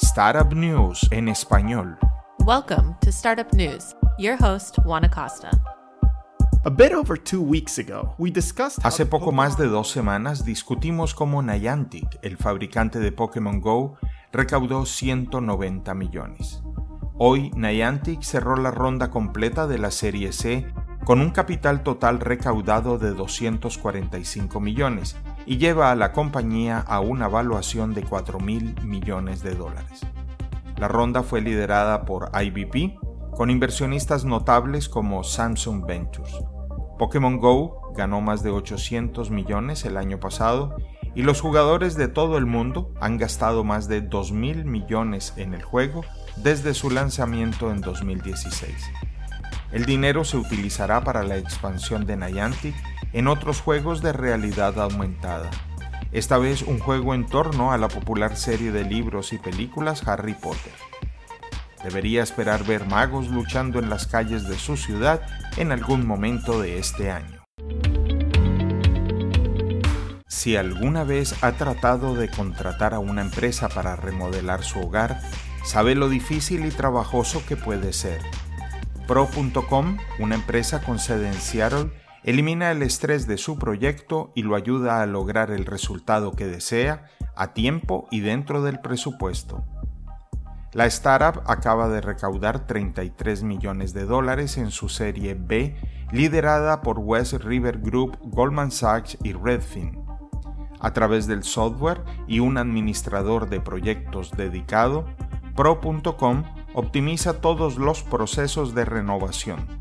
Startup 0.00 0.54
News 0.54 1.08
en 1.10 1.26
español. 1.28 1.98
Welcome 2.46 2.94
to 3.00 3.10
Startup 3.10 3.52
News. 3.52 3.96
Your 4.16 4.36
host, 4.40 4.76
Juan 4.84 5.04
Acosta. 5.04 5.50
A 6.64 6.70
bit 6.70 6.92
over 6.92 7.18
two 7.20 7.42
weeks 7.42 7.80
ago, 7.80 8.14
we 8.16 8.30
discussed 8.30 8.78
Hace 8.84 9.06
poco 9.06 9.32
más 9.32 9.58
de 9.58 9.66
dos 9.66 9.90
semanas 9.90 10.44
discutimos 10.44 11.14
cómo 11.14 11.42
Niantic, 11.42 12.20
el 12.22 12.36
fabricante 12.36 13.00
de 13.00 13.10
Pokémon 13.10 13.60
Go, 13.60 13.98
recaudó 14.30 14.86
190 14.86 15.92
millones. 15.94 16.62
Hoy 17.16 17.50
Niantic 17.56 18.22
cerró 18.22 18.54
la 18.54 18.70
ronda 18.70 19.10
completa 19.10 19.66
de 19.66 19.78
la 19.78 19.90
serie 19.90 20.32
C 20.32 20.64
con 21.04 21.20
un 21.20 21.30
capital 21.30 21.82
total 21.82 22.20
recaudado 22.20 22.98
de 22.98 23.14
245 23.14 24.60
millones 24.60 25.16
y 25.48 25.56
lleva 25.56 25.90
a 25.90 25.94
la 25.94 26.12
compañía 26.12 26.78
a 26.78 27.00
una 27.00 27.26
valuación 27.26 27.94
de 27.94 28.02
4 28.02 28.38
mil 28.38 28.74
millones 28.84 29.42
de 29.42 29.54
dólares. 29.54 30.02
La 30.76 30.88
ronda 30.88 31.22
fue 31.22 31.40
liderada 31.40 32.04
por 32.04 32.30
IBP, 32.38 32.98
con 33.34 33.48
inversionistas 33.48 34.26
notables 34.26 34.90
como 34.90 35.24
Samsung 35.24 35.86
Ventures. 35.86 36.34
Pokémon 36.98 37.38
Go 37.38 37.94
ganó 37.96 38.20
más 38.20 38.42
de 38.42 38.50
800 38.50 39.30
millones 39.30 39.86
el 39.86 39.96
año 39.96 40.20
pasado 40.20 40.76
y 41.14 41.22
los 41.22 41.40
jugadores 41.40 41.96
de 41.96 42.08
todo 42.08 42.36
el 42.36 42.44
mundo 42.44 42.92
han 43.00 43.16
gastado 43.16 43.64
más 43.64 43.88
de 43.88 44.02
2 44.02 44.32
mil 44.32 44.66
millones 44.66 45.32
en 45.38 45.54
el 45.54 45.62
juego 45.62 46.04
desde 46.36 46.74
su 46.74 46.90
lanzamiento 46.90 47.72
en 47.72 47.80
2016. 47.80 48.70
El 49.72 49.86
dinero 49.86 50.24
se 50.24 50.36
utilizará 50.36 51.02
para 51.02 51.22
la 51.22 51.38
expansión 51.38 52.04
de 52.04 52.18
Niantic 52.18 52.74
en 53.12 53.28
otros 53.28 53.60
juegos 53.60 54.02
de 54.02 54.12
realidad 54.12 54.78
aumentada. 54.80 55.50
Esta 56.12 56.38
vez 56.38 56.62
un 56.62 56.78
juego 56.78 57.14
en 57.14 57.26
torno 57.26 57.72
a 57.72 57.78
la 57.78 57.88
popular 57.88 58.36
serie 58.36 58.72
de 58.72 58.84
libros 58.84 59.32
y 59.32 59.38
películas 59.38 60.06
Harry 60.08 60.34
Potter. 60.34 60.72
Debería 61.84 62.22
esperar 62.22 62.64
ver 62.64 62.86
magos 62.86 63.28
luchando 63.28 63.78
en 63.78 63.90
las 63.90 64.06
calles 64.06 64.48
de 64.48 64.56
su 64.56 64.76
ciudad 64.76 65.20
en 65.56 65.70
algún 65.70 66.06
momento 66.06 66.60
de 66.60 66.78
este 66.78 67.10
año. 67.10 67.38
Si 70.26 70.56
alguna 70.56 71.04
vez 71.04 71.42
ha 71.42 71.52
tratado 71.52 72.14
de 72.14 72.28
contratar 72.28 72.94
a 72.94 73.00
una 73.00 73.22
empresa 73.22 73.68
para 73.68 73.96
remodelar 73.96 74.62
su 74.62 74.80
hogar, 74.80 75.20
sabe 75.64 75.94
lo 75.94 76.08
difícil 76.08 76.64
y 76.64 76.70
trabajoso 76.70 77.44
que 77.46 77.56
puede 77.56 77.92
ser. 77.92 78.20
Pro.com, 79.06 79.98
una 80.18 80.34
empresa 80.34 80.80
con 80.80 80.98
sede 80.98 81.28
en 81.28 81.34
Seattle, 81.34 81.90
elimina 82.24 82.70
el 82.70 82.82
estrés 82.82 83.26
de 83.26 83.38
su 83.38 83.58
proyecto 83.58 84.32
y 84.34 84.42
lo 84.42 84.56
ayuda 84.56 85.02
a 85.02 85.06
lograr 85.06 85.50
el 85.50 85.64
resultado 85.64 86.32
que 86.32 86.46
desea 86.46 87.06
a 87.36 87.52
tiempo 87.54 88.08
y 88.10 88.20
dentro 88.20 88.62
del 88.62 88.80
presupuesto. 88.80 89.64
La 90.72 90.86
startup 90.86 91.42
acaba 91.46 91.88
de 91.88 92.00
recaudar 92.00 92.66
33 92.66 93.42
millones 93.42 93.94
de 93.94 94.04
dólares 94.04 94.58
en 94.58 94.70
su 94.70 94.88
serie 94.88 95.34
B, 95.34 95.76
liderada 96.12 96.82
por 96.82 96.98
West 96.98 97.32
River 97.34 97.78
Group, 97.78 98.18
Goldman 98.22 98.70
Sachs 98.70 99.16
y 99.22 99.32
Redfin. 99.32 99.98
A 100.80 100.92
través 100.92 101.26
del 101.26 101.42
software 101.42 102.02
y 102.26 102.40
un 102.40 102.58
administrador 102.58 103.48
de 103.48 103.60
proyectos 103.60 104.30
dedicado, 104.32 105.06
Pro.com 105.56 106.44
optimiza 106.74 107.40
todos 107.40 107.78
los 107.78 108.02
procesos 108.02 108.74
de 108.74 108.84
renovación. 108.84 109.77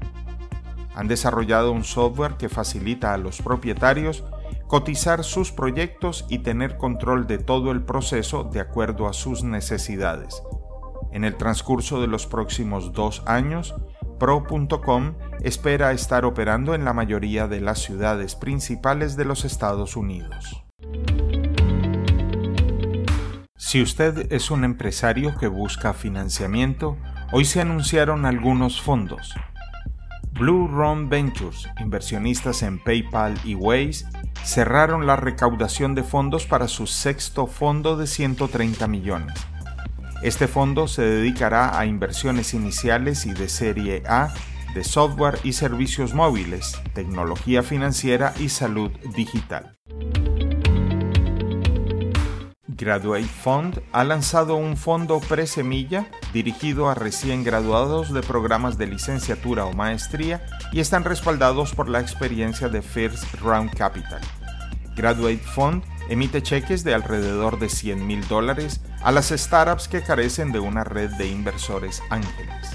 Han 0.98 1.08
desarrollado 1.08 1.74
un 1.74 1.84
software 1.84 2.38
que 2.38 2.50
facilita 2.50 3.14
a 3.14 3.20
los 3.20 3.44
propietarios 3.44 4.24
cotizar 4.66 5.24
sus 5.24 5.52
proyectos 5.52 6.26
y 6.28 6.40
tener 6.40 6.78
control 6.78 7.28
de 7.28 7.38
todo 7.38 7.70
el 7.70 7.84
proceso 7.84 8.46
de 8.46 8.62
acuerdo 8.62 9.08
a 9.08 9.14
sus 9.14 9.44
necesidades. 9.44 10.42
En 11.12 11.24
el 11.24 11.38
transcurso 11.38 12.02
de 12.02 12.08
los 12.08 12.26
próximos 12.26 12.94
dos 12.94 13.22
años, 13.28 13.76
Pro.com 14.18 15.14
espera 15.44 15.92
estar 15.92 16.26
operando 16.26 16.74
en 16.74 16.84
la 16.84 16.94
mayoría 16.94 17.48
de 17.48 17.62
las 17.62 17.78
ciudades 17.78 18.34
principales 18.34 19.16
de 19.16 19.26
los 19.26 19.46
Estados 19.46 19.96
Unidos. 19.98 20.64
Si 23.56 23.84
usted 23.84 24.32
es 24.34 24.50
un 24.50 24.64
empresario 24.64 25.38
que 25.38 25.48
busca 25.48 25.94
financiamiento, 25.94 26.98
hoy 27.32 27.46
se 27.46 27.62
anunciaron 27.62 28.26
algunos 28.26 28.82
fondos. 28.82 29.36
Blue 30.38 30.68
Run 30.68 31.10
Ventures, 31.10 31.68
inversionistas 31.80 32.62
en 32.62 32.78
PayPal 32.78 33.34
y 33.44 33.56
Waze, 33.56 34.06
cerraron 34.44 35.08
la 35.08 35.16
recaudación 35.16 35.96
de 35.96 36.04
fondos 36.04 36.46
para 36.46 36.68
su 36.68 36.86
sexto 36.86 37.48
fondo 37.48 37.98
de 37.98 38.06
130 38.06 38.88
millones. 38.88 39.34
Este 40.22 40.48
fondo 40.48 40.88
se 40.88 41.02
dedicará 41.02 41.80
a 41.80 41.88
inversiones 41.88 42.54
iniciales 42.54 43.26
y 43.26 43.34
de 43.34 43.50
serie 43.50 44.04
A 44.08 44.32
de 44.76 44.84
software 44.84 45.40
y 45.44 45.54
servicios 45.54 46.14
móviles, 46.14 46.80
tecnología 46.94 47.64
financiera 47.64 48.34
y 48.40 48.50
salud 48.50 48.92
digital. 49.16 49.76
Graduate 52.78 53.26
Fund 53.26 53.82
ha 53.92 54.04
lanzado 54.04 54.56
un 54.56 54.78
fondo 54.78 55.20
pre-semilla 55.20 56.06
dirigido 56.32 56.90
a 56.90 56.94
recién 56.94 57.44
graduados 57.44 58.14
de 58.14 58.22
programas 58.22 58.78
de 58.78 58.86
licenciatura 58.86 59.66
o 59.66 59.74
maestría 59.74 60.46
y 60.72 60.80
están 60.80 61.04
respaldados 61.04 61.74
por 61.74 61.90
la 61.90 62.00
experiencia 62.00 62.70
de 62.70 62.84
First 62.84 63.34
Round 63.42 63.76
Capital. 63.76 64.22
Graduate 64.96 65.38
Fund 65.40 65.84
emite 66.08 66.44
cheques 66.44 66.84
de 66.84 66.94
alrededor 66.94 67.58
de 67.58 67.70
100 67.70 68.06
mil 68.06 68.28
dólares 68.28 68.82
a 69.02 69.12
las 69.12 69.30
startups 69.30 69.88
que 69.88 70.04
carecen 70.04 70.52
de 70.52 70.60
una 70.60 70.84
red 70.84 71.10
de 71.18 71.28
inversores 71.28 72.04
ángeles. 72.12 72.70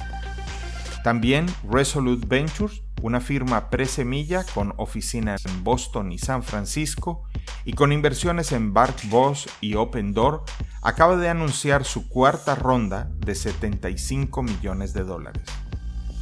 También 1.05 1.47
Resolute 1.71 2.27
Ventures, 2.27 2.83
una 3.03 3.21
firma 3.21 3.69
pre-semilla 3.69 4.45
con 4.55 4.73
oficinas 4.79 5.45
en 5.45 5.63
Boston 5.63 6.13
y 6.13 6.19
San 6.19 6.43
Francisco 6.43 7.25
y 7.65 7.75
con 7.75 7.93
inversiones 7.93 8.53
en 8.53 8.73
BarkBoss 8.73 9.49
y 9.61 9.75
Open 9.75 10.15
Door, 10.15 10.45
acaba 10.81 11.17
de 11.17 11.29
anunciar 11.29 11.85
su 11.85 12.09
cuarta 12.09 12.55
ronda 12.55 13.11
de 13.19 13.35
75 13.35 14.43
millones 14.43 14.95
de 14.95 15.05
dólares. 15.05 15.43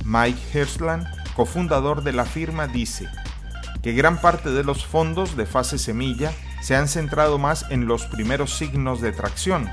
Mike 0.05 0.41
Hersland, 0.53 1.07
cofundador 1.35 2.03
de 2.03 2.13
la 2.13 2.25
firma, 2.25 2.67
dice 2.67 3.09
que 3.83 3.93
gran 3.93 4.21
parte 4.21 4.51
de 4.51 4.65
los 4.65 4.85
fondos 4.85 5.37
de 5.37 5.47
fase 5.47 5.79
semilla 5.79 6.33
se 6.63 6.77
han 6.77 6.89
centrado 6.89 7.39
más 7.39 7.67
en 7.71 7.87
los 7.87 8.07
primeros 8.07 8.57
signos 8.57 9.01
de 9.01 9.13
tracción, 9.13 9.71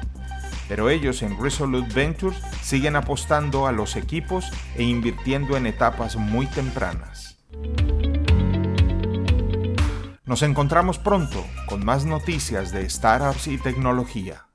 pero 0.67 0.89
ellos 0.89 1.21
en 1.21 1.41
Resolute 1.41 1.93
Ventures 1.93 2.39
siguen 2.61 2.95
apostando 2.95 3.67
a 3.67 3.71
los 3.71 3.95
equipos 3.95 4.45
e 4.75 4.83
invirtiendo 4.83 5.57
en 5.57 5.65
etapas 5.65 6.15
muy 6.15 6.45
tempranas. 6.47 7.37
Nos 10.25 10.41
encontramos 10.41 10.99
pronto 10.99 11.45
con 11.67 11.85
más 11.85 12.05
noticias 12.05 12.73
de 12.73 12.89
startups 12.89 13.47
y 13.47 13.57
tecnología. 13.57 14.45